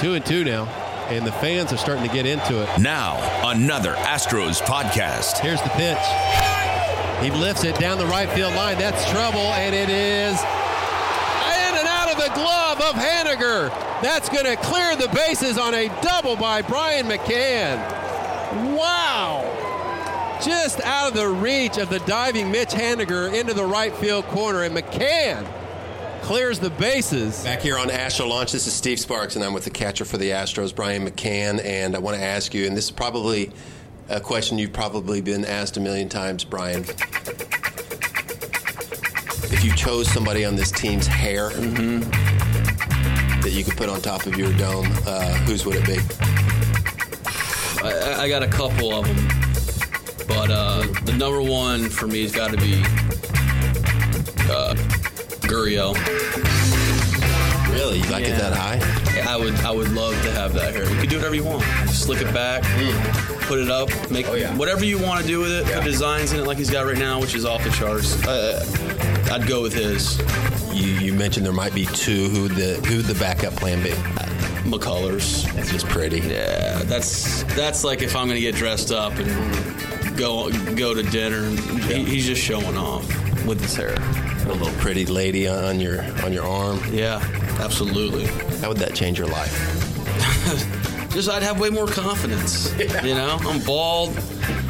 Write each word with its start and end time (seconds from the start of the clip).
Two 0.00 0.14
and 0.14 0.24
two 0.24 0.44
now, 0.44 0.64
and 1.10 1.26
the 1.26 1.32
fans 1.32 1.74
are 1.74 1.76
starting 1.76 2.08
to 2.08 2.14
get 2.14 2.24
into 2.24 2.62
it. 2.62 2.80
Now, 2.80 3.18
another 3.50 3.92
Astros 3.92 4.62
podcast. 4.62 5.40
Here's 5.40 5.60
the 5.60 5.68
pitch. 5.68 5.98
He 7.22 7.30
lifts 7.38 7.64
it 7.64 7.78
down 7.78 7.98
the 7.98 8.06
right 8.06 8.30
field 8.30 8.54
line. 8.54 8.78
That's 8.78 9.10
trouble, 9.10 9.52
and 9.52 9.74
it 9.74 9.90
is 9.90 10.40
in 10.40 11.76
and 11.76 11.86
out 11.86 12.10
of 12.10 12.16
the 12.16 12.32
glove 12.32 12.80
of 12.80 12.94
Haniger. 12.94 13.68
That's 14.00 14.30
going 14.30 14.46
to 14.46 14.56
clear 14.56 14.96
the 14.96 15.08
bases 15.08 15.58
on 15.58 15.74
a 15.74 15.88
double 16.00 16.34
by 16.34 16.62
Brian 16.62 17.04
McCann. 17.04 17.76
Wow! 18.74 20.38
Just 20.42 20.80
out 20.80 21.08
of 21.08 21.14
the 21.14 21.28
reach 21.28 21.76
of 21.76 21.90
the 21.90 21.98
diving 22.00 22.50
Mitch 22.50 22.70
Haniger 22.70 23.30
into 23.38 23.52
the 23.52 23.66
right 23.66 23.94
field 23.96 24.24
corner, 24.28 24.62
and 24.62 24.74
McCann 24.74 25.46
clears 26.22 26.58
the 26.58 26.70
bases. 26.70 27.42
Back 27.44 27.60
here 27.62 27.78
on 27.78 27.90
Astro 27.90 28.26
Launch, 28.26 28.52
this 28.52 28.66
is 28.66 28.72
Steve 28.72 28.98
Sparks, 29.00 29.36
and 29.36 29.44
I'm 29.44 29.52
with 29.52 29.64
the 29.64 29.70
catcher 29.70 30.04
for 30.04 30.16
the 30.18 30.30
Astros, 30.30 30.74
Brian 30.74 31.06
McCann. 31.08 31.64
And 31.64 31.94
I 31.96 31.98
want 31.98 32.16
to 32.16 32.22
ask 32.22 32.54
you, 32.54 32.66
and 32.66 32.76
this 32.76 32.86
is 32.86 32.90
probably 32.90 33.50
a 34.08 34.20
question 34.20 34.58
you've 34.58 34.72
probably 34.72 35.20
been 35.20 35.44
asked 35.44 35.76
a 35.76 35.80
million 35.80 36.08
times, 36.08 36.44
Brian. 36.44 36.84
If 39.52 39.64
you 39.64 39.74
chose 39.74 40.08
somebody 40.08 40.44
on 40.44 40.56
this 40.56 40.70
team's 40.70 41.06
hair 41.06 41.50
Mm-hmm. 41.50 42.00
that 43.40 43.50
you 43.52 43.64
could 43.64 43.76
put 43.76 43.88
on 43.88 44.00
top 44.00 44.26
of 44.26 44.36
your 44.36 44.52
dome, 44.54 44.86
uh, 45.06 45.32
whose 45.46 45.64
would 45.66 45.76
it 45.76 45.86
be? 45.86 45.98
I, 47.82 48.22
I 48.24 48.28
got 48.28 48.42
a 48.42 48.48
couple 48.48 48.92
of 48.94 49.06
them, 49.06 49.16
but 50.28 50.50
uh, 50.50 50.82
the 51.04 51.14
number 51.16 51.40
one 51.42 51.88
for 51.88 52.06
me 52.06 52.22
has 52.22 52.32
got 52.32 52.50
to 52.50 52.56
be 52.58 52.84
Gurriel. 55.50 55.94
Really? 57.72 57.98
You 57.98 58.08
like 58.10 58.24
it 58.24 58.38
that 58.38 58.52
high? 58.52 58.78
I 59.28 59.36
would 59.36 59.54
I 59.60 59.70
would 59.72 59.90
love 59.92 60.14
to 60.22 60.30
have 60.32 60.54
that 60.54 60.74
hair. 60.74 60.88
You 60.88 60.96
can 60.96 61.08
do 61.08 61.16
whatever 61.16 61.34
you 61.34 61.42
want. 61.44 61.64
Slick 61.90 62.20
it 62.20 62.32
back, 62.32 62.62
put 63.42 63.58
it 63.58 63.68
up, 63.68 63.88
make 64.10 64.26
whatever 64.56 64.84
you 64.84 64.98
want 65.02 65.20
to 65.20 65.26
do 65.26 65.40
with 65.40 65.50
it. 65.52 65.66
Put 65.66 65.84
designs 65.84 66.32
in 66.32 66.40
it 66.40 66.46
like 66.46 66.56
he's 66.58 66.70
got 66.70 66.86
right 66.86 66.96
now, 66.98 67.20
which 67.20 67.34
is 67.34 67.44
off 67.44 67.64
the 67.64 67.70
charts. 67.70 68.24
Uh, 68.26 68.64
I'd 69.32 69.46
go 69.48 69.62
with 69.62 69.72
his 69.72 70.18
You, 70.72 70.92
you 70.94 71.12
mentioned 71.12 71.44
there 71.46 71.52
might 71.52 71.74
be 71.74 71.86
two. 71.86 72.28
Who 72.28 72.48
the 72.48 72.74
who 72.86 73.02
the 73.02 73.14
backup 73.18 73.54
plan 73.54 73.82
be? 73.82 73.90
McCullers. 74.70 75.52
That's 75.54 75.72
just 75.72 75.86
pretty. 75.86 76.20
Yeah, 76.20 76.82
that's 76.84 77.42
that's 77.54 77.82
like 77.82 78.02
if 78.02 78.14
I'm 78.14 78.28
gonna 78.28 78.40
get 78.40 78.54
dressed 78.54 78.92
up 78.92 79.14
and 79.18 80.16
go 80.16 80.50
go 80.76 80.94
to 80.94 81.02
dinner. 81.02 81.48
He, 81.86 82.04
he's 82.04 82.26
just 82.26 82.42
showing 82.42 82.76
off 82.76 83.04
with 83.44 83.60
his 83.60 83.74
hair. 83.74 83.96
A 84.50 84.54
little 84.54 84.74
pretty 84.80 85.06
lady 85.06 85.46
on 85.46 85.78
your 85.78 86.02
on 86.24 86.32
your 86.32 86.44
arm. 86.44 86.80
Yeah, 86.92 87.20
absolutely. 87.60 88.26
How 88.58 88.68
would 88.68 88.78
that 88.78 88.94
change 88.94 89.16
your 89.16 89.28
life? 89.28 89.52
Just 91.12 91.30
I'd 91.30 91.42
have 91.44 91.60
way 91.60 91.70
more 91.70 91.86
confidence. 91.86 92.76
You 92.78 93.14
know, 93.14 93.38
I'm 93.42 93.60
bald. 93.64 94.12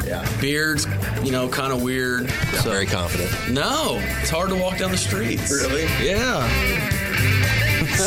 Yeah. 0.05 0.27
Beard's, 0.39 0.85
you 1.23 1.31
know, 1.31 1.49
kind 1.49 1.73
of 1.73 1.81
weird. 1.81 2.25
Not 2.25 2.63
very 2.63 2.85
confident. 2.85 3.31
No, 3.49 3.97
it's 4.21 4.29
hard 4.29 4.49
to 4.49 4.55
walk 4.55 4.77
down 4.77 4.91
the 4.91 4.97
streets. 4.97 5.51
Really? 5.51 5.83
Yeah. 6.05 6.47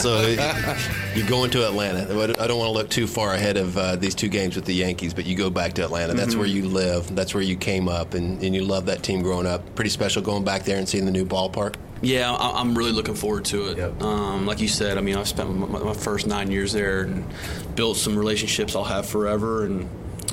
So 0.05 0.21
you 1.15 1.25
go 1.27 1.45
into 1.45 1.67
Atlanta. 1.67 2.03
I 2.41 2.47
don't 2.47 2.59
want 2.59 2.69
to 2.69 2.73
look 2.73 2.91
too 2.91 3.07
far 3.07 3.33
ahead 3.35 3.57
of 3.57 3.77
uh, 3.79 3.97
these 3.97 4.15
two 4.15 4.29
games 4.29 4.55
with 4.55 4.67
the 4.67 4.75
Yankees, 4.75 5.15
but 5.15 5.25
you 5.25 5.35
go 5.35 5.49
back 5.51 5.73
to 5.75 5.85
Atlanta. 5.85 6.13
That's 6.15 6.35
Mhm. 6.35 6.39
where 6.39 6.47
you 6.47 6.69
live. 6.69 7.15
That's 7.17 7.33
where 7.35 7.43
you 7.43 7.57
came 7.57 7.89
up, 7.89 8.13
and, 8.15 8.43
and 8.43 8.55
you 8.55 8.65
love 8.65 8.87
that 8.87 9.03
team 9.03 9.23
growing 9.23 9.47
up. 9.47 9.75
Pretty 9.75 9.91
special 9.91 10.21
going 10.23 10.45
back 10.45 10.65
there 10.65 10.77
and 10.79 10.87
seeing 10.89 11.07
the 11.07 11.11
new 11.11 11.25
ballpark. 11.25 11.77
Yeah, 12.03 12.31
I- 12.33 12.61
I'm 12.61 12.77
really 12.77 12.93
looking 12.93 13.15
forward 13.15 13.47
to 13.47 13.69
it. 13.69 14.03
Um, 14.03 14.45
like 14.47 14.61
you 14.61 14.69
said, 14.69 14.99
I 14.99 15.01
mean, 15.01 15.17
I've 15.17 15.29
spent 15.29 15.49
my, 15.57 15.79
my 15.79 15.95
first 15.95 16.27
nine 16.27 16.51
years 16.51 16.73
there 16.75 17.03
and 17.03 17.25
built 17.75 17.97
some 17.97 18.17
relationships 18.19 18.77
I'll 18.77 18.85
have 18.85 19.07
forever. 19.07 19.65
And 19.65 19.89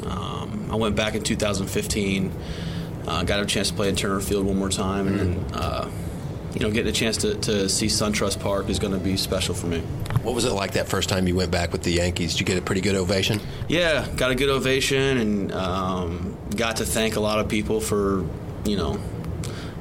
um, 0.05 0.67
I 0.69 0.75
went 0.75 0.95
back 0.97 1.15
in 1.15 1.23
2015, 1.23 2.31
uh, 3.07 3.23
got 3.23 3.39
a 3.41 3.45
chance 3.45 3.69
to 3.69 3.73
play 3.75 3.87
in 3.87 3.95
Turner 3.95 4.19
Field 4.19 4.45
one 4.45 4.57
more 4.57 4.69
time, 4.69 5.07
and 5.07 5.19
then, 5.19 5.45
uh, 5.53 5.87
you 6.53 6.59
know, 6.59 6.71
getting 6.71 6.89
a 6.89 6.93
chance 6.93 7.17
to, 7.17 7.35
to 7.35 7.69
see 7.69 7.87
SunTrust 7.87 8.39
Park 8.39 8.69
is 8.69 8.79
going 8.79 8.93
to 8.93 8.99
be 8.99 9.17
special 9.17 9.55
for 9.55 9.67
me. 9.67 9.79
What 10.21 10.35
was 10.35 10.45
it 10.45 10.51
like 10.51 10.73
that 10.73 10.87
first 10.87 11.09
time 11.09 11.27
you 11.27 11.35
went 11.35 11.51
back 11.51 11.71
with 11.71 11.83
the 11.83 11.91
Yankees? 11.91 12.33
Did 12.33 12.41
you 12.41 12.45
get 12.45 12.57
a 12.57 12.61
pretty 12.61 12.81
good 12.81 12.95
ovation? 12.95 13.39
Yeah, 13.67 14.07
got 14.15 14.31
a 14.31 14.35
good 14.35 14.49
ovation 14.49 15.17
and 15.17 15.51
um, 15.51 16.37
got 16.55 16.77
to 16.77 16.85
thank 16.85 17.15
a 17.15 17.19
lot 17.19 17.39
of 17.39 17.47
people 17.47 17.79
for, 17.79 18.25
you 18.65 18.77
know, 18.77 18.99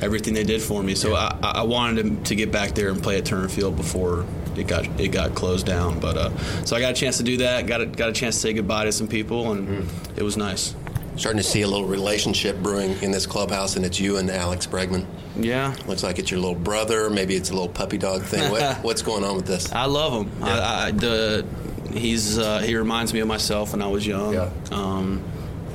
everything 0.01 0.33
they 0.35 0.45
did 0.45 0.63
for 0.63 0.83
me. 0.83 0.95
So 0.95 1.15
I, 1.15 1.37
I 1.43 1.63
wanted 1.63 2.03
to, 2.03 2.25
to 2.29 2.35
get 2.35 2.51
back 2.51 2.75
there 2.75 2.91
and 2.91 3.03
play 3.03 3.19
at 3.19 3.25
Turner 3.25 3.49
Field 3.49 3.77
before 3.77 4.25
it 4.57 4.67
got 4.67 5.01
it 5.01 5.09
got 5.09 5.35
closed 5.35 5.67
down. 5.67 6.01
But 6.01 6.17
uh, 6.17 6.65
so 6.65 6.77
I 6.77 6.81
got 6.81 6.93
a 6.93 6.95
chance 6.95 7.19
to 7.19 7.23
do 7.23 7.39
that. 7.39 7.67
Got 7.67 7.81
a, 7.81 7.87
got 7.87 8.09
a 8.09 8.13
chance 8.13 8.37
to 8.37 8.41
say 8.41 8.53
goodbye 8.53 8.85
to 8.85 8.93
some 8.93 9.09
people, 9.09 9.53
and 9.53 9.89
it 10.17 10.23
was 10.23 10.37
nice. 10.37 10.75
Starting 11.17 11.43
to 11.43 11.47
see 11.47 11.63
a 11.63 11.69
little 11.69 11.87
relationship 11.87 12.59
brewing 12.63 12.93
in 13.03 13.11
this 13.11 13.27
clubhouse, 13.27 13.77
and 13.77 13.85
it's 13.85 14.01
you 14.01 14.17
and 14.17 14.31
Alex 14.31 14.67
Bregman. 14.67 15.07
Yeah. 15.37 15.75
Looks 15.87 16.03
like 16.03 16.19
it's 16.19 16.31
your 16.31 16.41
little 16.41 16.55
brother. 16.55 17.11
Maybe 17.11 17.37
it's 17.37 17.51
a 17.51 17.53
little 17.53 17.69
puppy 17.69 17.99
dog 17.99 18.23
thing. 18.23 18.51
What, 18.51 18.77
what's 18.85 19.03
going 19.03 19.25
on 19.25 19.37
with 19.37 19.47
this? 19.47 19.73
I 19.73 19.87
love 19.87 20.13
him. 20.13 20.43
I, 20.43 20.87
I, 20.87 20.91
the, 20.93 21.47
he's 21.93 22.39
uh, 22.39 22.59
he 22.61 22.77
reminds 22.77 23.13
me 23.13 23.21
of 23.21 23.29
myself 23.29 23.73
when 23.73 23.83
I 23.83 23.89
was 23.89 24.07
young. 24.07 24.37
Um, 24.71 25.25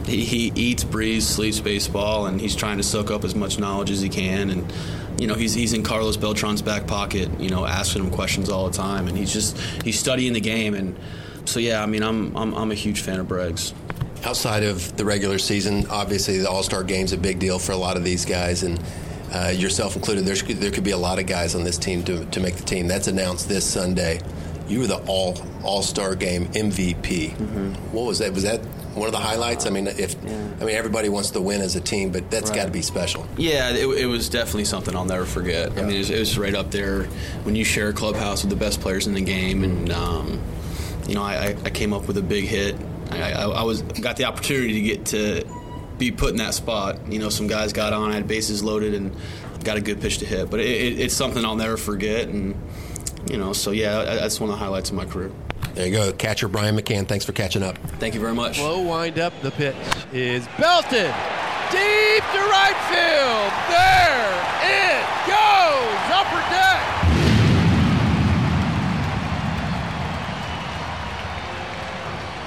he, 0.06 0.24
he 0.24 0.52
eats, 0.56 0.84
breathes, 0.84 1.28
sleeps 1.28 1.60
baseball, 1.60 2.28
and 2.28 2.40
he's 2.40 2.56
trying 2.56 2.78
to 2.78 2.84
soak 2.84 3.12
up 3.12 3.24
as 3.24 3.36
much 3.36 3.60
knowledge 3.60 3.92
as 3.92 4.02
he 4.02 4.10
can. 4.10 4.50
And 4.50 4.74
you 5.20 5.28
know, 5.28 5.34
he's 5.34 5.54
he's 5.54 5.74
in 5.74 5.84
Carlos 5.84 6.18
Beltran's 6.18 6.62
back 6.62 6.88
pocket. 6.88 7.40
You 7.40 7.50
know, 7.50 7.66
asking 7.66 8.04
him 8.04 8.12
questions 8.12 8.50
all 8.50 8.70
the 8.70 8.78
time, 8.78 9.08
and 9.08 9.18
he's 9.18 9.34
just 9.34 9.58
he's 9.84 10.00
studying 10.00 10.34
the 10.34 10.42
game. 10.42 10.74
And 10.74 10.96
so 11.46 11.60
yeah, 11.60 11.82
I 11.82 11.86
mean, 11.86 12.04
I'm 12.04 12.36
I'm, 12.36 12.54
I'm 12.54 12.72
a 12.72 12.76
huge 12.76 13.02
fan 13.02 13.20
of 13.20 13.28
Breggs. 13.28 13.74
Outside 14.26 14.64
of 14.64 14.98
the 14.98 15.06
regular 15.06 15.38
season, 15.38 15.86
obviously 15.88 16.40
the 16.40 16.50
All 16.50 16.64
Star 16.64 16.84
game's 16.84 17.14
a 17.14 17.18
big 17.18 17.38
deal 17.38 17.60
for 17.60 17.74
a 17.74 17.78
lot 17.78 17.96
of 17.96 18.04
these 18.04 18.26
guys, 18.26 18.64
and 18.64 18.80
uh, 19.32 19.50
yourself 19.56 19.96
included. 19.96 20.26
There's, 20.26 20.42
there 20.42 20.72
could 20.72 20.84
be 20.84 20.92
a 20.92 20.98
lot 20.98 21.20
of 21.20 21.28
guys 21.28 21.54
on 21.54 21.64
this 21.64 21.78
team 21.78 22.04
to, 22.06 22.26
to 22.26 22.40
make 22.40 22.56
the 22.56 22.64
team. 22.64 22.88
That's 22.88 23.08
announced 23.08 23.48
this 23.48 23.64
Sunday. 23.66 24.20
You 24.68 24.80
were 24.80 24.88
the 24.88 24.98
All 25.06 25.38
All 25.64 25.84
Star 25.84 26.16
Game 26.16 26.48
MVP. 26.48 27.34
What 27.92 28.06
was 28.06 28.18
that? 28.18 28.34
Was 28.34 28.42
that 28.44 28.62
one 28.96 29.06
of 29.06 29.12
the 29.12 29.20
highlights? 29.20 29.68
I 29.68 29.70
mean, 29.70 29.86
if 29.86 30.16
I 30.26 30.66
mean 30.66 30.76
everybody 30.76 31.08
wants 31.10 31.30
to 31.32 31.42
win 31.42 31.62
as 31.62 31.76
a 31.76 31.82
team, 31.82 32.10
but 32.12 32.32
that's 32.32 32.50
Right. 32.50 32.56
got 32.58 32.66
to 32.66 32.72
be 32.72 32.82
special. 32.82 33.28
Yeah, 33.38 33.70
it, 33.74 33.86
it 33.86 34.08
was 34.08 34.28
definitely 34.28 34.66
something 34.66 34.96
I'll 34.96 35.06
never 35.06 35.26
forget. 35.26 35.72
I 35.78 35.84
mean, 35.84 35.92
it 35.92 35.98
was, 36.00 36.10
it 36.10 36.18
was 36.20 36.36
right 36.40 36.56
up 36.56 36.72
there 36.72 37.04
when 37.44 37.56
you 37.56 37.64
share 37.64 37.90
a 37.90 37.94
clubhouse 37.94 38.42
with 38.42 38.50
the 38.50 38.56
best 38.56 38.82
players 38.82 39.06
in 39.06 39.14
the 39.14 39.22
game, 39.22 39.64
and 39.64 39.92
um, 39.92 40.42
you 41.08 41.14
know, 41.14 41.22
I- 41.22 41.56
I 41.64 41.70
came 41.70 41.94
up 41.94 42.08
with 42.08 42.18
a 42.18 42.24
big 42.24 42.46
hit. 42.46 42.76
I, 43.22 43.32
I, 43.32 43.48
I 43.48 43.64
was 43.64 43.82
got 43.82 44.18
the 44.18 44.26
opportunity 44.26 44.74
to 44.74 44.82
get 44.82 45.06
to 45.08 45.46
be 45.98 46.12
put 46.12 46.32
in 46.32 46.38
that 46.38 46.54
spot. 46.54 47.12
You 47.12 47.20
know, 47.20 47.30
some 47.30 47.48
guys 47.48 47.74
got 47.74 47.94
on, 47.94 48.12
I 48.12 48.16
had 48.16 48.28
bases 48.28 48.64
loaded, 48.64 48.94
and 48.94 49.16
got 49.64 49.78
a 49.78 49.82
good 49.82 50.02
pitch 50.02 50.20
to 50.20 50.26
hit. 50.26 50.50
But 50.50 50.60
it, 50.60 50.68
it, 50.68 51.00
it's 51.00 51.14
something 51.14 51.44
I'll 51.44 51.56
never 51.56 51.78
forget, 51.78 52.28
and 52.28 52.56
you 53.30 53.38
know, 53.38 53.54
so 53.54 53.72
yeah, 53.72 54.04
that's 54.04 54.40
one 54.40 54.50
of 54.50 54.58
the 54.58 54.64
highlights 54.64 54.90
of 54.90 54.96
my 54.96 55.06
career. 55.06 55.32
There 55.74 55.88
you 55.88 55.94
go, 55.94 56.14
catcher 56.14 56.48
Brian 56.48 56.78
McCann. 56.78 57.08
Thanks 57.08 57.26
for 57.26 57.34
catching 57.34 57.64
up. 57.64 57.78
Thank 58.00 58.14
you 58.14 58.22
very 58.22 58.34
much. 58.34 58.58
Slow 58.58 58.82
wind 58.82 59.20
up. 59.20 59.34
The 59.42 59.52
pitch 59.52 59.76
is 60.14 60.48
belted 60.58 61.14
deep 61.72 62.24
to 62.32 62.40
right 62.48 62.78
field. 62.88 63.52
There 63.68 64.36
it 64.64 65.04
goes. 65.28 66.00
Upper 66.14 66.42
deck. 66.54 67.05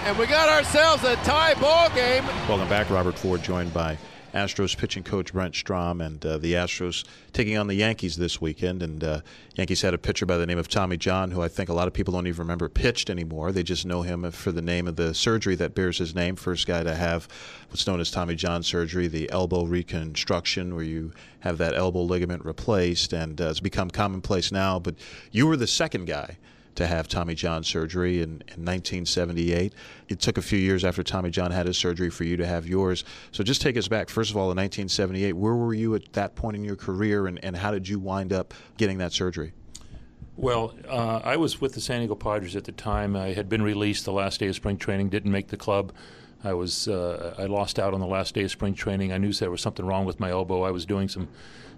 And 0.08 0.16
we 0.16 0.24
got 0.24 0.48
ourselves 0.48 1.04
a 1.04 1.16
tie 1.16 1.52
ball 1.60 1.90
game. 1.90 2.24
Welcome 2.48 2.66
back. 2.70 2.88
Robert 2.88 3.18
Ford 3.18 3.42
joined 3.42 3.74
by 3.74 3.98
Astros 4.32 4.74
pitching 4.74 5.02
coach 5.02 5.34
Brent 5.34 5.54
Strom 5.54 6.00
and 6.00 6.24
uh, 6.24 6.38
the 6.38 6.54
Astros 6.54 7.04
taking 7.34 7.58
on 7.58 7.66
the 7.66 7.74
Yankees 7.74 8.16
this 8.16 8.40
weekend. 8.40 8.82
And 8.82 9.04
uh, 9.04 9.20
Yankees 9.56 9.82
had 9.82 9.92
a 9.92 9.98
pitcher 9.98 10.24
by 10.24 10.38
the 10.38 10.46
name 10.46 10.56
of 10.56 10.66
Tommy 10.66 10.96
John, 10.96 11.30
who 11.30 11.42
I 11.42 11.48
think 11.48 11.68
a 11.68 11.74
lot 11.74 11.88
of 11.88 11.92
people 11.92 12.14
don't 12.14 12.26
even 12.26 12.38
remember 12.38 12.70
pitched 12.70 13.10
anymore. 13.10 13.52
They 13.52 13.62
just 13.62 13.84
know 13.84 14.00
him 14.00 14.30
for 14.30 14.50
the 14.50 14.62
name 14.62 14.88
of 14.88 14.96
the 14.96 15.12
surgery 15.12 15.56
that 15.56 15.74
bears 15.74 15.98
his 15.98 16.14
name. 16.14 16.36
First 16.36 16.66
guy 16.66 16.82
to 16.82 16.94
have 16.94 17.28
what's 17.68 17.86
known 17.86 18.00
as 18.00 18.10
Tommy 18.10 18.34
John 18.34 18.62
surgery, 18.62 19.08
the 19.08 19.30
elbow 19.30 19.66
reconstruction, 19.66 20.74
where 20.74 20.84
you 20.84 21.12
have 21.40 21.58
that 21.58 21.74
elbow 21.74 22.00
ligament 22.00 22.46
replaced, 22.46 23.12
and 23.12 23.38
uh, 23.42 23.50
it's 23.50 23.60
become 23.60 23.90
commonplace 23.90 24.50
now. 24.50 24.78
But 24.78 24.94
you 25.32 25.46
were 25.46 25.58
the 25.58 25.66
second 25.66 26.06
guy 26.06 26.38
to 26.78 26.86
have 26.86 27.08
Tommy 27.08 27.34
John 27.34 27.64
surgery 27.64 28.22
in, 28.22 28.30
in 28.30 28.64
1978. 28.64 29.74
It 30.08 30.20
took 30.20 30.38
a 30.38 30.42
few 30.42 30.60
years 30.60 30.84
after 30.84 31.02
Tommy 31.02 31.28
John 31.28 31.50
had 31.50 31.66
his 31.66 31.76
surgery 31.76 32.08
for 32.08 32.22
you 32.22 32.36
to 32.36 32.46
have 32.46 32.68
yours. 32.68 33.04
So 33.32 33.42
just 33.42 33.60
take 33.60 33.76
us 33.76 33.88
back. 33.88 34.08
First 34.08 34.30
of 34.30 34.36
all, 34.36 34.44
in 34.52 34.56
1978, 34.56 35.32
where 35.32 35.54
were 35.54 35.74
you 35.74 35.96
at 35.96 36.12
that 36.12 36.36
point 36.36 36.56
in 36.56 36.62
your 36.62 36.76
career, 36.76 37.26
and, 37.26 37.42
and 37.44 37.56
how 37.56 37.72
did 37.72 37.88
you 37.88 37.98
wind 37.98 38.32
up 38.32 38.54
getting 38.76 38.98
that 38.98 39.12
surgery? 39.12 39.52
Well, 40.36 40.72
uh, 40.88 41.20
I 41.24 41.36
was 41.36 41.60
with 41.60 41.74
the 41.74 41.80
San 41.80 41.98
Diego 41.98 42.14
Padres 42.14 42.54
at 42.54 42.62
the 42.62 42.70
time. 42.70 43.16
I 43.16 43.32
had 43.32 43.48
been 43.48 43.62
released 43.62 44.04
the 44.04 44.12
last 44.12 44.38
day 44.38 44.46
of 44.46 44.54
spring 44.54 44.76
training, 44.76 45.08
didn't 45.08 45.32
make 45.32 45.48
the 45.48 45.56
club. 45.56 45.92
I 46.44 46.52
was 46.52 46.86
uh, 46.86 47.34
I 47.38 47.46
lost 47.46 47.78
out 47.78 47.94
on 47.94 48.00
the 48.00 48.06
last 48.06 48.34
day 48.34 48.44
of 48.44 48.50
spring 48.50 48.74
training. 48.74 49.12
I 49.12 49.18
knew 49.18 49.32
there 49.32 49.50
was 49.50 49.60
something 49.60 49.84
wrong 49.84 50.04
with 50.04 50.20
my 50.20 50.30
elbow. 50.30 50.62
I 50.62 50.70
was 50.70 50.86
doing 50.86 51.08
some 51.08 51.28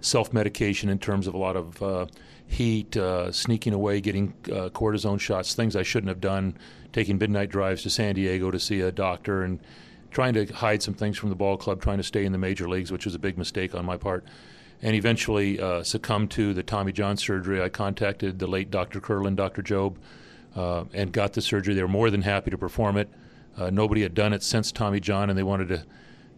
self 0.01 0.33
medication 0.33 0.89
in 0.89 0.99
terms 0.99 1.27
of 1.27 1.35
a 1.35 1.39
lot 1.39 1.57
of 1.57 1.83
uh, 1.83 2.07
heat, 2.47 2.97
uh, 2.97 3.33
sneaking 3.33 3.73
away, 3.73 4.01
getting 4.01 4.35
uh, 4.47 4.69
cortisone 4.71 5.21
shots, 5.21 5.55
things 5.55 5.77
I 5.77 5.83
shouldn't 5.83 6.09
have 6.09 6.21
done, 6.21 6.57
taking 6.93 7.17
midnight 7.19 7.51
drives 7.51 7.83
to 7.85 7.91
San 7.91 8.15
Diego 8.15 8.51
to 8.51 8.59
see 8.59 8.81
a 8.81 8.93
doctor, 8.93 9.43
and 9.45 9.61
trying 10.11 10.35
to 10.35 10.47
hide 10.47 10.83
some 10.83 10.95
things 10.95 11.17
from 11.17 11.29
the 11.29 11.37
ball 11.37 11.57
club, 11.57 11.81
trying 11.81 11.99
to 11.99 12.03
stay 12.03 12.25
in 12.25 12.33
the 12.33 12.39
major 12.39 12.69
leagues, 12.69 12.91
which 12.91 13.05
was 13.05 13.15
a 13.15 13.19
big 13.19 13.39
mistake 13.39 13.75
on 13.75 13.85
my 13.85 13.97
part. 13.97 14.25
And 14.83 14.97
eventually 14.97 15.61
uh, 15.61 15.83
succumbed 15.83 16.31
to 16.33 16.55
the 16.55 16.63
Tommy 16.63 16.93
John 16.93 17.17
surgery. 17.17 17.63
I 17.63 17.69
contacted 17.69 18.39
the 18.39 18.47
late 18.47 18.71
Dr. 18.71 19.01
Kerlan, 19.01 19.37
Dr. 19.37 19.63
Jobe, 19.63 19.97
uh, 20.57 20.85
and 20.93 21.13
got 21.13 21.35
the 21.35 21.43
surgery. 21.43 21.75
They 21.75 21.83
were 21.83 21.89
more 21.89 22.11
than 22.11 22.23
happy 22.23 22.51
to 22.51 22.59
perform 22.59 22.97
it. 22.97 23.09
Uh, 23.57 23.71
nobody 23.71 24.03
had 24.03 24.15
done 24.15 24.33
it 24.33 24.43
since 24.43 24.73
Tommy 24.73 25.01
John, 25.01 25.29
and 25.29 25.39
they 25.39 25.43
wanted 25.43 25.69
to 25.69 25.85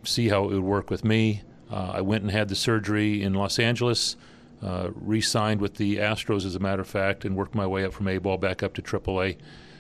see 0.05 0.29
how 0.29 0.45
it 0.45 0.55
would 0.55 0.63
work 0.63 0.91
with 0.91 1.05
me. 1.05 1.43
Uh, 1.71 1.93
I 1.95 2.01
went 2.01 2.23
and 2.23 2.31
had 2.31 2.49
the 2.49 2.55
surgery 2.55 3.23
in 3.23 3.35
Los 3.35 3.59
Angeles, 3.59 4.17
uh, 4.63 4.91
re 4.95 5.21
signed 5.21 5.61
with 5.61 5.77
the 5.77 5.97
Astros, 5.97 6.45
as 6.45 6.55
a 6.55 6.59
matter 6.59 6.83
of 6.83 6.89
fact, 6.89 7.25
and 7.25 7.37
worked 7.37 7.55
my 7.55 7.67
way 7.67 7.85
up 7.85 7.93
from 7.93 8.09
A 8.09 8.19
ball 8.19 8.37
back 8.37 8.63
up 8.63 8.75
to 8.75 8.83
AAA. 8.83 9.37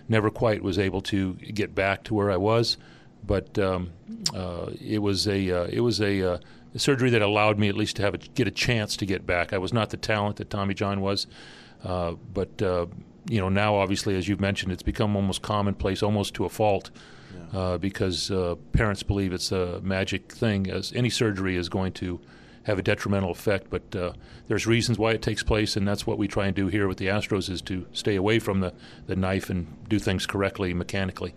Never 0.08 0.31
quite 0.31 0.62
was 0.62 0.79
able 0.79 1.00
to 1.02 1.34
get 1.34 1.75
back 1.75 2.05
to 2.05 2.14
where 2.14 2.31
I 2.31 2.37
was, 2.37 2.76
but 3.25 3.58
um, 3.58 3.90
uh, 4.34 4.70
it 4.81 4.99
was 4.99 5.29
a 5.29 5.50
uh, 5.50 5.67
it 5.70 5.81
was 5.81 6.00
a, 6.00 6.20
a, 6.20 6.40
surgery 6.76 7.11
that 7.11 7.23
allowed 7.23 7.58
me 7.58 7.69
at 7.69 7.76
least 7.76 7.96
to 7.96 8.02
have 8.02 8.14
a, 8.14 8.19
get 8.19 8.49
a 8.49 8.50
chance 8.50 8.96
to 8.96 9.06
get 9.06 9.26
back. 9.26 9.52
I 9.52 9.58
was 9.58 9.73
not 9.73 9.90
the 9.90 9.96
talent 9.96 10.37
that 10.37 10.50
Tommy 10.50 10.75
John 10.75 11.00
was, 11.00 11.26
uh, 11.84 12.12
but 12.32 12.50
you 13.29 13.40
know 13.40 13.49
now 13.49 13.76
obviously, 13.76 14.17
as 14.17 14.29
you've 14.29 14.40
mentioned, 14.40 14.73
it's 14.73 14.82
become 14.82 15.14
almost 15.14 15.43
commonplace, 15.43 16.02
almost 16.02 16.34
to 16.34 16.44
a 16.44 16.49
fault 16.49 16.90
uh, 17.52 17.78
because 17.78 18.31
uh, 18.31 18.54
parents 18.72 19.02
believe 19.02 19.32
it's 19.32 19.52
a 19.52 19.81
magic 19.82 20.32
thing, 20.32 20.70
as 20.70 20.93
any 20.94 21.10
surgery 21.10 21.56
is 21.56 21.69
going 21.69 21.93
to 21.93 22.20
have 22.64 22.78
a 22.78 22.82
detrimental 22.82 23.31
effect. 23.31 23.69
But 23.70 23.94
uh, 23.94 24.12
there's 24.49 24.66
reasons 24.66 24.99
why 24.99 25.12
it 25.12 25.22
takes 25.22 25.43
place, 25.43 25.76
and 25.76 25.87
that's 25.87 26.06
what 26.06 26.19
we 26.19 26.28
try 26.28 26.46
and 26.46 26.54
do 26.54 26.69
here 26.69 26.88
with 26.88 26.99
the 26.99 27.06
Astros 27.06 27.50
is 27.50 27.60
to 27.62 27.87
stay 27.93 28.16
away 28.16 28.38
from 28.38 28.60
the, 28.60 28.72
the 29.06 29.16
knife 29.16 29.50
and 29.50 29.66
do 29.88 29.99
things 29.99 30.26
correctly 30.26 30.72
mechanically. 30.72 31.34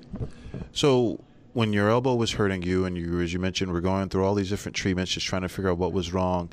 So 0.71 1.23
when 1.53 1.73
your 1.73 1.89
elbow 1.89 2.15
was 2.15 2.33
hurting 2.33 2.63
you, 2.63 2.85
and 2.85 2.97
you, 2.97 3.21
as 3.21 3.33
you 3.33 3.39
mentioned, 3.39 3.71
were 3.71 3.81
going 3.81 4.09
through 4.09 4.25
all 4.25 4.35
these 4.35 4.49
different 4.49 4.75
treatments, 4.75 5.11
just 5.11 5.25
trying 5.25 5.41
to 5.41 5.49
figure 5.49 5.71
out 5.71 5.77
what 5.77 5.93
was 5.93 6.13
wrong. 6.13 6.49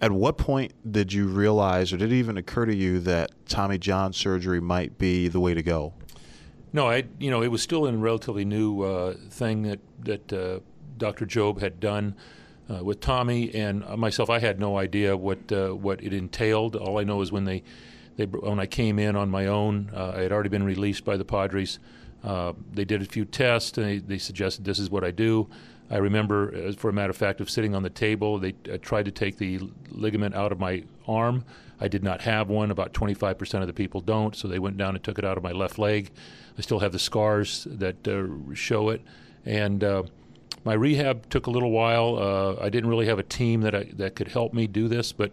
At 0.00 0.12
what 0.12 0.38
point 0.38 0.72
did 0.92 1.12
you 1.12 1.26
realize, 1.26 1.92
or 1.92 1.96
did 1.96 2.12
it 2.12 2.16
even 2.16 2.38
occur 2.38 2.64
to 2.66 2.74
you 2.74 3.00
that 3.00 3.32
Tommy 3.48 3.78
John 3.78 4.12
surgery 4.12 4.60
might 4.60 4.96
be 4.96 5.26
the 5.26 5.40
way 5.40 5.54
to 5.54 5.62
go? 5.62 5.92
No, 6.72 6.88
I 6.88 7.04
you 7.18 7.30
know 7.30 7.42
it 7.42 7.48
was 7.48 7.62
still 7.62 7.86
a 7.86 7.92
relatively 7.92 8.44
new 8.44 8.82
uh, 8.82 9.14
thing 9.30 9.62
that 9.62 9.80
that 10.00 10.32
uh, 10.32 10.60
Dr. 10.96 11.26
Jobe 11.26 11.60
had 11.60 11.80
done 11.80 12.14
uh, 12.70 12.84
with 12.84 13.00
Tommy 13.00 13.54
and 13.54 13.86
myself. 13.96 14.28
I 14.30 14.38
had 14.38 14.60
no 14.60 14.76
idea 14.76 15.16
what 15.16 15.50
uh, 15.50 15.70
what 15.70 16.02
it 16.02 16.12
entailed. 16.12 16.76
All 16.76 16.98
I 16.98 17.04
know 17.04 17.20
is 17.22 17.32
when 17.32 17.44
they 17.44 17.62
they 18.16 18.26
when 18.26 18.60
I 18.60 18.66
came 18.66 18.98
in 18.98 19.16
on 19.16 19.30
my 19.30 19.46
own, 19.46 19.90
uh, 19.94 20.12
I 20.16 20.20
had 20.20 20.32
already 20.32 20.50
been 20.50 20.64
released 20.64 21.04
by 21.04 21.16
the 21.16 21.24
Padres. 21.24 21.78
Uh, 22.22 22.52
they 22.72 22.84
did 22.84 23.00
a 23.00 23.04
few 23.04 23.24
tests 23.24 23.78
and 23.78 23.86
they, 23.86 23.98
they, 23.98 24.18
suggested 24.18 24.64
this 24.64 24.80
is 24.80 24.90
what 24.90 25.04
I 25.04 25.12
do. 25.12 25.48
I 25.90 25.96
remember, 25.96 26.72
for 26.72 26.90
a 26.90 26.92
matter 26.92 27.10
of 27.10 27.16
fact, 27.16 27.40
of 27.40 27.48
sitting 27.48 27.74
on 27.74 27.82
the 27.82 27.90
table, 27.90 28.38
they 28.38 28.52
tried 28.82 29.06
to 29.06 29.10
take 29.10 29.38
the 29.38 29.60
ligament 29.90 30.34
out 30.34 30.52
of 30.52 30.58
my 30.58 30.84
arm. 31.06 31.44
I 31.80 31.88
did 31.88 32.02
not 32.02 32.20
have 32.22 32.48
one. 32.48 32.70
About 32.70 32.92
25% 32.92 33.60
of 33.60 33.66
the 33.66 33.72
people 33.72 34.00
don't, 34.00 34.36
so 34.36 34.48
they 34.48 34.58
went 34.58 34.76
down 34.76 34.94
and 34.94 35.02
took 35.02 35.18
it 35.18 35.24
out 35.24 35.36
of 35.36 35.42
my 35.42 35.52
left 35.52 35.78
leg. 35.78 36.10
I 36.58 36.60
still 36.60 36.80
have 36.80 36.92
the 36.92 36.98
scars 36.98 37.66
that 37.70 38.06
uh, 38.06 38.54
show 38.54 38.90
it. 38.90 39.00
And 39.46 39.82
uh, 39.82 40.02
my 40.64 40.74
rehab 40.74 41.30
took 41.30 41.46
a 41.46 41.50
little 41.50 41.70
while. 41.70 42.18
Uh, 42.18 42.62
I 42.62 42.68
didn't 42.68 42.90
really 42.90 43.06
have 43.06 43.18
a 43.18 43.22
team 43.22 43.62
that 43.62 43.74
I, 43.74 43.84
that 43.94 44.16
could 44.16 44.28
help 44.28 44.52
me 44.52 44.66
do 44.66 44.88
this, 44.88 45.12
but 45.12 45.32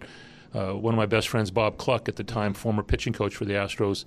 uh, 0.54 0.74
one 0.74 0.94
of 0.94 0.98
my 0.98 1.06
best 1.06 1.28
friends, 1.28 1.51
Bob 1.51 1.78
Cluck, 1.78 2.08
at 2.08 2.16
the 2.16 2.24
time 2.24 2.54
former 2.54 2.84
pitching 2.84 3.12
coach 3.12 3.36
for 3.36 3.44
the 3.44 3.54
Astros, 3.54 4.06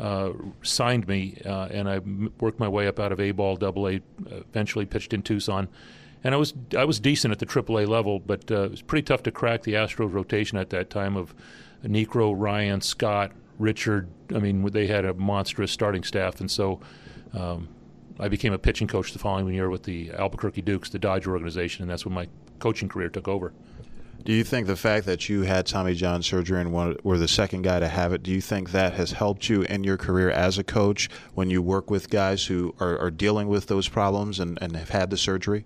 uh, 0.00 0.32
signed 0.62 1.06
me, 1.06 1.40
uh, 1.44 1.68
and 1.70 1.88
I 1.88 2.00
worked 2.40 2.58
my 2.58 2.68
way 2.68 2.86
up 2.86 2.98
out 2.98 3.12
of 3.12 3.20
A 3.20 3.32
ball, 3.32 3.56
Double 3.56 3.86
A. 3.86 4.00
Eventually 4.30 4.86
pitched 4.86 5.12
in 5.12 5.22
Tucson, 5.22 5.68
and 6.24 6.34
I 6.34 6.38
was 6.38 6.54
I 6.76 6.84
was 6.84 6.98
decent 6.98 7.32
at 7.32 7.38
the 7.38 7.46
Triple 7.46 7.78
A 7.78 7.84
level, 7.84 8.18
but 8.18 8.50
it 8.50 8.70
was 8.70 8.82
pretty 8.82 9.04
tough 9.04 9.22
to 9.24 9.30
crack 9.30 9.62
the 9.62 9.74
Astros 9.74 10.12
rotation 10.12 10.56
at 10.56 10.70
that 10.70 10.88
time 10.88 11.16
of 11.16 11.34
Niekro, 11.84 12.34
Ryan, 12.36 12.80
Scott, 12.80 13.32
Richard. 13.58 14.08
I 14.34 14.38
mean, 14.38 14.64
they 14.66 14.86
had 14.86 15.04
a 15.04 15.14
monstrous 15.14 15.70
starting 15.70 16.02
staff, 16.02 16.40
and 16.40 16.50
so 16.50 16.80
um, 17.34 17.68
I 18.18 18.28
became 18.28 18.52
a 18.52 18.58
pitching 18.58 18.88
coach 18.88 19.12
the 19.12 19.18
following 19.18 19.54
year 19.54 19.68
with 19.68 19.82
the 19.82 20.12
Albuquerque 20.12 20.62
Dukes, 20.62 20.88
the 20.88 20.98
Dodger 20.98 21.32
organization, 21.32 21.82
and 21.82 21.90
that's 21.90 22.06
when 22.06 22.14
my 22.14 22.26
coaching 22.58 22.88
career 22.88 23.10
took 23.10 23.28
over. 23.28 23.52
Do 24.24 24.32
you 24.32 24.44
think 24.44 24.66
the 24.66 24.76
fact 24.76 25.06
that 25.06 25.28
you 25.28 25.42
had 25.42 25.66
Tommy 25.66 25.94
John 25.94 26.22
surgery 26.22 26.60
and 26.60 26.72
were 26.72 27.18
the 27.18 27.28
second 27.28 27.62
guy 27.62 27.80
to 27.80 27.88
have 27.88 28.12
it, 28.12 28.22
do 28.22 28.30
you 28.30 28.40
think 28.40 28.70
that 28.72 28.92
has 28.94 29.12
helped 29.12 29.48
you 29.48 29.62
in 29.62 29.82
your 29.82 29.96
career 29.96 30.30
as 30.30 30.58
a 30.58 30.64
coach 30.64 31.08
when 31.34 31.48
you 31.48 31.62
work 31.62 31.90
with 31.90 32.10
guys 32.10 32.44
who 32.46 32.74
are, 32.80 32.98
are 32.98 33.10
dealing 33.10 33.48
with 33.48 33.66
those 33.66 33.88
problems 33.88 34.38
and, 34.38 34.58
and 34.60 34.76
have 34.76 34.90
had 34.90 35.10
the 35.10 35.16
surgery? 35.16 35.64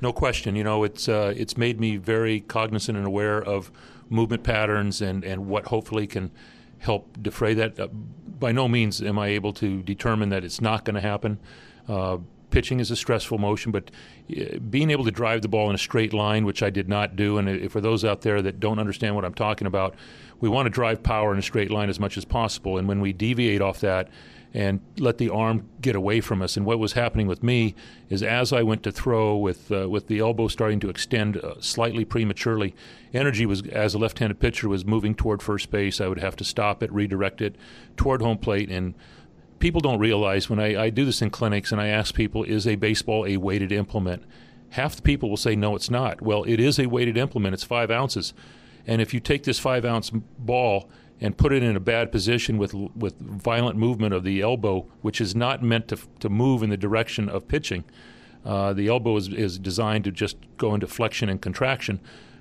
No 0.00 0.12
question. 0.12 0.56
You 0.56 0.64
know, 0.64 0.82
it's 0.82 1.08
uh, 1.08 1.32
it's 1.36 1.56
made 1.56 1.78
me 1.78 1.96
very 1.96 2.40
cognizant 2.40 2.98
and 2.98 3.06
aware 3.06 3.40
of 3.40 3.70
movement 4.08 4.42
patterns 4.42 5.00
and, 5.00 5.24
and 5.24 5.46
what 5.46 5.66
hopefully 5.66 6.08
can 6.08 6.32
help 6.78 7.22
defray 7.22 7.54
that. 7.54 7.78
Uh, 7.78 7.86
by 7.86 8.50
no 8.50 8.66
means 8.66 9.00
am 9.00 9.16
I 9.20 9.28
able 9.28 9.52
to 9.54 9.80
determine 9.84 10.30
that 10.30 10.42
it's 10.42 10.60
not 10.60 10.84
going 10.84 10.96
to 10.96 11.00
happen. 11.00 11.38
Uh, 11.88 12.18
pitching 12.52 12.78
is 12.78 12.90
a 12.90 12.96
stressful 12.96 13.38
motion, 13.38 13.72
but 13.72 13.90
uh, 14.30 14.58
being 14.58 14.90
able 14.90 15.04
to 15.04 15.10
drive 15.10 15.42
the 15.42 15.48
ball 15.48 15.68
in 15.68 15.74
a 15.74 15.78
straight 15.78 16.12
line, 16.12 16.44
which 16.44 16.62
I 16.62 16.70
did 16.70 16.88
not 16.88 17.16
do, 17.16 17.38
and 17.38 17.48
uh, 17.48 17.68
for 17.68 17.80
those 17.80 18.04
out 18.04 18.20
there 18.22 18.40
that 18.42 18.60
don't 18.60 18.78
understand 18.78 19.16
what 19.16 19.24
I'm 19.24 19.34
talking 19.34 19.66
about, 19.66 19.96
we 20.40 20.48
want 20.48 20.66
to 20.66 20.70
drive 20.70 21.02
power 21.02 21.32
in 21.32 21.38
a 21.38 21.42
straight 21.42 21.70
line 21.70 21.88
as 21.88 21.98
much 21.98 22.16
as 22.16 22.24
possible. 22.24 22.78
And 22.78 22.86
when 22.86 23.00
we 23.00 23.12
deviate 23.12 23.60
off 23.60 23.80
that, 23.80 24.08
and 24.54 24.80
let 24.98 25.18
the 25.18 25.30
arm 25.30 25.68
get 25.80 25.96
away 25.96 26.20
from 26.20 26.42
us. 26.42 26.56
And 26.56 26.66
what 26.66 26.78
was 26.78 26.92
happening 26.92 27.26
with 27.26 27.42
me 27.42 27.74
is 28.10 28.22
as 28.22 28.52
I 28.52 28.62
went 28.62 28.82
to 28.82 28.92
throw 28.92 29.36
with 29.36 29.72
uh, 29.72 29.88
with 29.88 30.08
the 30.08 30.18
elbow 30.18 30.48
starting 30.48 30.78
to 30.80 30.90
extend 30.90 31.38
uh, 31.38 31.54
slightly 31.60 32.04
prematurely, 32.04 32.74
energy 33.14 33.46
was 33.46 33.66
as 33.68 33.94
a 33.94 33.98
left-handed 33.98 34.40
pitcher 34.40 34.68
was 34.68 34.84
moving 34.84 35.14
toward 35.14 35.42
first 35.42 35.70
base. 35.70 36.00
I 36.00 36.08
would 36.08 36.18
have 36.18 36.36
to 36.36 36.44
stop 36.44 36.82
it, 36.82 36.92
redirect 36.92 37.40
it 37.40 37.56
toward 37.96 38.20
home 38.20 38.38
plate, 38.38 38.70
and 38.70 38.94
people 39.62 39.80
don't 39.80 40.00
realize 40.00 40.50
when 40.50 40.58
I, 40.58 40.86
I 40.86 40.90
do 40.90 41.04
this 41.04 41.22
in 41.22 41.30
clinics 41.30 41.70
and 41.70 41.80
I 41.80 41.86
ask 41.86 42.16
people, 42.16 42.42
is 42.42 42.66
a 42.66 42.74
baseball 42.74 43.24
a 43.24 43.36
weighted 43.36 43.70
implement? 43.70 44.24
Half 44.70 44.96
the 44.96 45.02
people 45.02 45.30
will 45.30 45.36
say 45.36 45.54
no, 45.54 45.76
it's 45.76 45.88
not. 45.88 46.20
Well, 46.20 46.42
it 46.42 46.58
is 46.58 46.80
a 46.80 46.86
weighted 46.86 47.16
implement. 47.16 47.54
It's 47.54 47.62
five 47.62 47.88
ounces, 47.88 48.34
and 48.88 49.00
if 49.00 49.14
you 49.14 49.20
take 49.20 49.44
this 49.44 49.60
five 49.60 49.84
ounce 49.84 50.10
ball 50.10 50.90
and 51.20 51.38
put 51.38 51.52
it 51.52 51.62
in 51.62 51.76
a 51.76 51.80
bad 51.80 52.10
position 52.10 52.58
with 52.58 52.74
with 52.74 53.16
violent 53.20 53.76
movement 53.76 54.12
of 54.12 54.24
the 54.24 54.40
elbow, 54.40 54.88
which 55.00 55.20
is 55.20 55.36
not 55.36 55.62
meant 55.62 55.86
to 55.88 55.98
to 56.18 56.28
move 56.28 56.64
in 56.64 56.70
the 56.70 56.76
direction 56.76 57.28
of 57.28 57.46
pitching. 57.46 57.84
Uh, 58.44 58.72
the 58.72 58.88
elbow 58.88 59.16
is, 59.16 59.28
is 59.28 59.56
designed 59.56 60.02
to 60.02 60.10
just 60.10 60.36
go 60.56 60.74
into 60.74 60.88
flexion 60.88 61.28
and 61.28 61.40
contraction. 61.40 62.00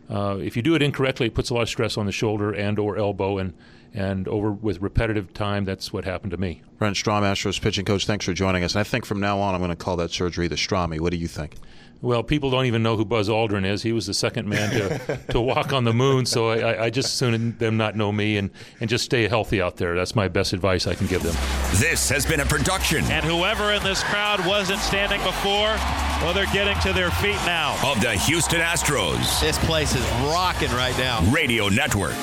Uh, 0.09 0.37
if 0.41 0.55
you 0.55 0.61
do 0.61 0.75
it 0.75 0.81
incorrectly, 0.81 1.27
it 1.27 1.33
puts 1.33 1.49
a 1.49 1.53
lot 1.53 1.61
of 1.61 1.69
stress 1.69 1.97
on 1.97 2.05
the 2.05 2.11
shoulder 2.11 2.51
and 2.51 2.77
or 2.79 2.97
elbow, 2.97 3.37
and 3.37 3.53
and 3.93 4.27
over 4.27 4.51
with 4.51 4.81
repetitive 4.81 5.33
time, 5.33 5.65
that's 5.65 5.91
what 5.91 6.05
happened 6.05 6.31
to 6.31 6.37
me. 6.37 6.61
Brent 6.77 6.95
Strom, 6.95 7.23
Astros 7.23 7.61
pitching 7.61 7.85
coach, 7.85 8.05
thanks 8.05 8.25
for 8.25 8.33
joining 8.33 8.63
us. 8.63 8.73
And 8.73 8.79
I 8.79 8.83
think 8.83 9.05
from 9.05 9.19
now 9.19 9.39
on, 9.39 9.53
I'm 9.53 9.59
going 9.59 9.69
to 9.69 9.75
call 9.75 9.97
that 9.97 10.11
surgery 10.11 10.47
the 10.47 10.55
Stromy. 10.55 10.99
What 10.99 11.11
do 11.11 11.17
you 11.17 11.27
think? 11.27 11.55
Well, 12.01 12.23
people 12.23 12.49
don't 12.49 12.65
even 12.65 12.81
know 12.81 12.97
who 12.97 13.05
Buzz 13.05 13.29
Aldrin 13.29 13.65
is. 13.65 13.83
He 13.83 13.91
was 13.91 14.07
the 14.07 14.13
second 14.13 14.49
man 14.49 14.71
to, 14.71 15.17
to 15.33 15.41
walk 15.41 15.71
on 15.71 15.83
the 15.83 15.93
moon. 15.93 16.25
So 16.25 16.49
I, 16.49 16.85
I 16.85 16.89
just 16.89 17.15
soon 17.15 17.55
them 17.57 17.77
not 17.77 17.95
know 17.95 18.11
me 18.11 18.37
and, 18.37 18.49
and 18.79 18.89
just 18.89 19.05
stay 19.05 19.27
healthy 19.27 19.61
out 19.61 19.77
there. 19.77 19.95
That's 19.95 20.15
my 20.15 20.27
best 20.27 20.53
advice 20.53 20.87
I 20.87 20.95
can 20.95 21.05
give 21.07 21.21
them. 21.21 21.35
This 21.75 22.09
has 22.09 22.25
been 22.25 22.39
a 22.39 22.45
production. 22.45 23.03
And 23.05 23.23
whoever 23.23 23.71
in 23.71 23.83
this 23.83 24.03
crowd 24.03 24.45
wasn't 24.47 24.79
standing 24.79 25.21
before, 25.21 25.75
well, 26.21 26.33
they're 26.33 26.45
getting 26.47 26.79
to 26.81 26.93
their 26.93 27.11
feet 27.11 27.39
now. 27.45 27.77
Of 27.85 28.01
the 28.01 28.13
Houston 28.13 28.61
Astros. 28.61 29.39
This 29.39 29.57
place 29.65 29.95
is 29.95 30.05
rocking 30.23 30.71
right 30.71 30.97
now. 30.97 31.21
Radio 31.31 31.69
Network. 31.69 32.17